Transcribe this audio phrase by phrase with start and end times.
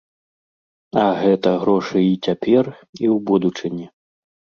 [1.01, 2.65] А гэта грошы і цяпер,
[3.03, 3.85] і ў будучыні.